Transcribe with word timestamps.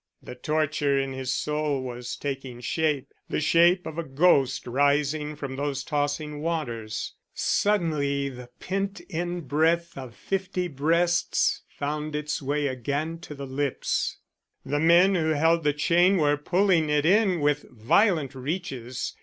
The 0.23 0.33
torture 0.33 0.97
in 0.97 1.13
his 1.13 1.31
soul 1.31 1.83
was 1.83 2.15
taking 2.15 2.59
shape, 2.59 3.13
the 3.29 3.39
shape 3.39 3.85
of 3.85 3.99
a 3.99 4.03
ghost 4.03 4.65
rising 4.65 5.35
from 5.35 5.55
those 5.57 5.83
tossing 5.83 6.39
waters. 6.41 7.13
Suddenly 7.35 8.29
the 8.29 8.49
pent 8.59 8.99
in 9.09 9.41
breath 9.41 9.95
of 9.95 10.15
fifty 10.15 10.67
breasts 10.67 11.61
found 11.69 12.15
its 12.15 12.41
way 12.41 12.65
again 12.65 13.19
to 13.19 13.35
the 13.35 13.45
lips. 13.45 14.17
The 14.65 14.79
men 14.79 15.13
who 15.13 15.33
held 15.33 15.63
the 15.63 15.71
chain 15.71 16.17
were 16.17 16.35
pulling 16.35 16.89
it 16.89 17.05
in 17.05 17.39
with 17.39 17.69
violent 17.69 18.33
reaches. 18.33 19.13